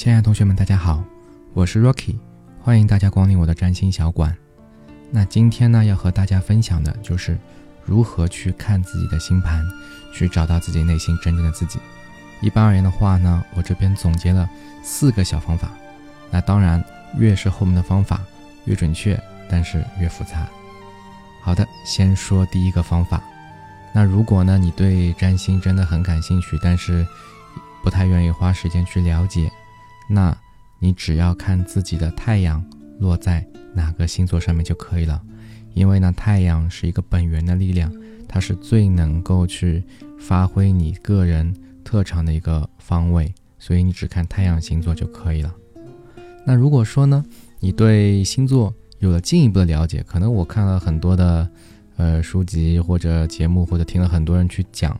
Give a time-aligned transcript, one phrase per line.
[0.00, 1.04] 亲爱的同学们，大家好，
[1.52, 2.16] 我是 Rocky，
[2.62, 4.34] 欢迎大家光临我的占星小馆。
[5.10, 7.38] 那今天呢，要和大家分享的就是
[7.84, 9.62] 如何去看自己的星盘，
[10.14, 11.78] 去找到自己内心真正的自己。
[12.40, 14.48] 一般而言的话呢，我这边总结了
[14.82, 15.70] 四个小方法。
[16.30, 16.82] 那当然，
[17.18, 18.22] 越是后面的方法
[18.64, 20.48] 越准确，但是越复杂。
[21.42, 23.22] 好的，先说第一个方法。
[23.92, 27.06] 那如果呢，你对占星真的很感兴趣，但是
[27.84, 29.52] 不太愿意花时间去了解，
[30.10, 30.36] 那
[30.80, 32.64] 你只要看自己的太阳
[32.98, 35.22] 落在哪个星座上面就可以了。
[35.72, 37.90] 因为呢，太阳是一个本源的力量，
[38.28, 39.84] 它是最能够去
[40.18, 41.54] 发挥你个人
[41.84, 45.54] 特长的一个方位，所以你只看太阳星座就可以了。
[46.44, 47.24] 那如果说呢，
[47.60, 51.48] 你对星座有了进一步的了解，可能我看了很多的。
[51.96, 54.98] 呃，书籍或者节目，或者听了很多人去讲，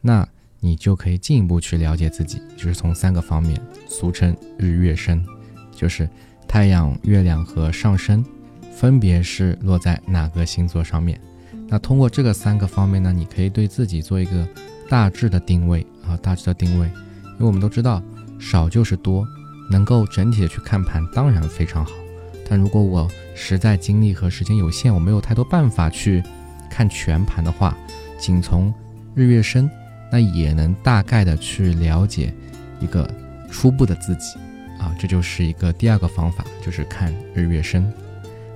[0.00, 0.24] 那
[0.60, 5.24] 你就可以进一步去了解自己，就是从三个方面，俗称日月升，
[5.72, 6.08] 就是
[6.46, 8.24] 太阳、月亮和上升，
[8.72, 11.20] 分别是落在哪个星座上面。
[11.68, 14.48] 那通过这个三个方面呢，你可以对自己做一个
[14.88, 16.86] 大致的定位啊，大致的定位。
[16.86, 18.02] 因为我们都知道，
[18.38, 19.26] 少就是多，
[19.70, 21.92] 能够整体的去看盘，当然非常好。
[22.48, 26.22] 但如果我实在精力和时间有限，我没有太多办法去
[26.70, 27.76] 看全盘的话，
[28.18, 28.72] 仅从
[29.14, 29.70] 日月升，
[30.10, 32.32] 那也能大概的去了解
[32.80, 33.08] 一个
[33.50, 34.38] 初步的自己
[34.78, 37.90] 啊，这就是一个第二个方法，就是看日月升。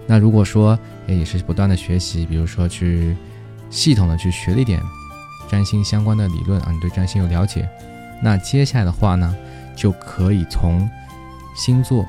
[0.07, 3.17] 那如果说也是不断的学习，比如说去
[3.71, 4.81] 系统的去学了一点
[5.49, 7.69] 占星相关的理论啊，你对占星有了解，
[8.23, 9.35] 那接下来的话呢，
[9.77, 10.89] 就可以从
[11.57, 12.05] 星座。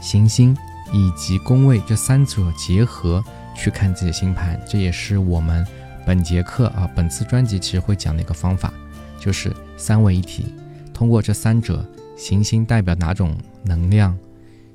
[0.00, 0.56] 行星
[0.92, 3.22] 以及宫位这三者结合
[3.56, 5.66] 去看自己的星盘，这也是我们
[6.08, 8.72] 本节课啊，本次专辑其实会讲的一个方法，
[9.20, 10.46] 就是三位一体。
[10.94, 14.16] 通过这三者，行星代表哪种能量，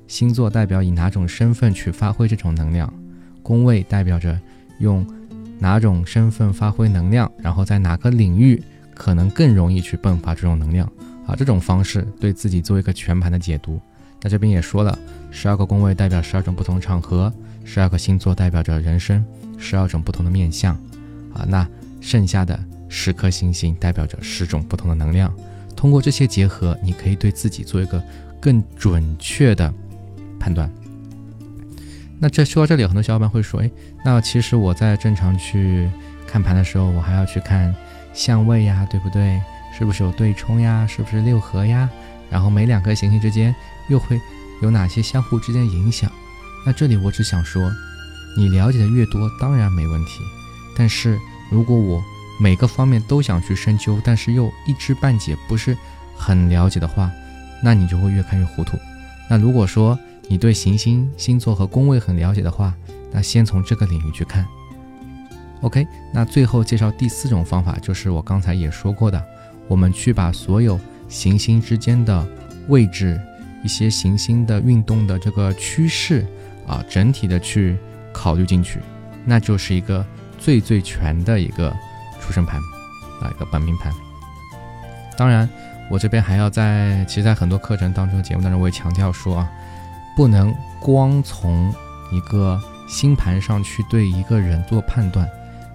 [0.06, 2.88] 星座代表以哪种身份去发挥这种能量，
[3.42, 4.38] 宫位代表着
[4.78, 5.04] 用
[5.58, 8.62] 哪种身份发挥能量，然后在哪个领域
[8.94, 10.86] 可能更容易去迸发这种能量
[11.26, 13.80] 啊，这种方式对自己做一个全盘的解读。
[14.22, 14.96] 那这边也说了，
[15.32, 17.34] 十二个宫位代表十二种不同场合，
[17.64, 19.26] 十二个星座代表着人生
[19.58, 20.78] 十二种不同的面相，
[21.34, 21.68] 啊，那
[22.00, 22.58] 剩下的
[22.88, 25.34] 十颗星星代表着十种不同的能量。
[25.76, 28.02] 通过这些结合，你可以对自己做一个
[28.40, 29.72] 更准确的
[30.40, 30.70] 判断。
[32.18, 33.70] 那这说到这里，很多小伙伴会说，哎，
[34.04, 35.90] 那其实我在正常去
[36.26, 37.74] 看盘的时候，我还要去看
[38.14, 39.38] 相位呀，对不对？
[39.76, 40.86] 是不是有对冲呀？
[40.86, 41.90] 是不是六合呀？
[42.30, 43.54] 然后每两颗行星之间
[43.88, 44.18] 又会
[44.62, 46.10] 有哪些相互之间影响？
[46.64, 47.70] 那这里我只想说，
[48.38, 50.20] 你了解的越多，当然没问题。
[50.76, 51.18] 但是
[51.50, 52.02] 如果我
[52.40, 55.76] 每个方面都想去深究，但是又一知半解，不是
[56.16, 57.10] 很了解的话，
[57.62, 58.78] 那你就会越看越糊涂。
[59.28, 59.98] 那如果说
[60.28, 62.74] 你对行星、星座和宫位很了解的话，
[63.12, 64.46] 那先从这个领域去看。
[65.60, 69.22] OK，那最后介绍第四种方法，就是我刚才也说过的，
[69.68, 70.78] 我们去把所有。
[71.06, 72.26] 行星之间的
[72.66, 73.20] 位置，
[73.62, 76.26] 一些行星的运动的这个趋势
[76.66, 77.76] 啊，整体的去
[78.12, 78.80] 考虑进去，
[79.24, 80.04] 那就是一个
[80.44, 81.74] 最最全的一个
[82.20, 82.60] 出生盘
[83.22, 83.90] 啊，一个本命盘。
[85.16, 85.48] 当然，
[85.90, 89.50] 我这边还要在，其实，在很多课程当中、节目当中，我也强调说啊，
[90.14, 91.72] 不能光从
[92.12, 95.26] 一个星盘上去对一个人做判断。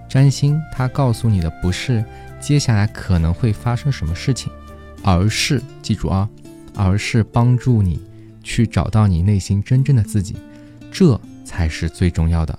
[0.08, 2.04] 占星它告诉你的不是
[2.38, 4.52] 接下来可能会发生什么事情。
[5.02, 6.28] 而是记住啊，
[6.76, 8.00] 而是帮助你
[8.42, 10.36] 去找到你内心真正的自己，
[10.92, 12.56] 这才是最重要的。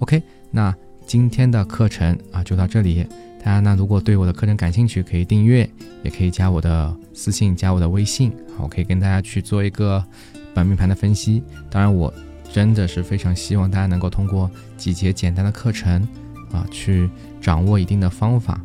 [0.00, 0.74] OK，那
[1.06, 3.06] 今天的课程啊就到这里。
[3.38, 5.68] 大家呢如果对我的课程感兴趣，可以订阅，
[6.02, 10.04] 也可以加我的私信，加我的微信，我可以跟大家去做一个
[10.52, 11.42] 本命盘的分析。
[11.70, 12.12] 当然，我
[12.52, 16.06] 真的是非常希望大家能够通过几节简单的课程
[16.50, 17.08] 啊，去
[17.40, 18.60] 掌握一定的方法，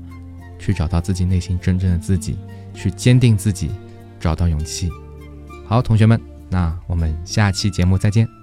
[0.57, 2.35] 去找到自己内心真正的自己。
[2.73, 3.69] 去坚定自己，
[4.17, 4.89] 找到勇气。
[5.67, 8.40] 好，同学们，那我们下期节目再见。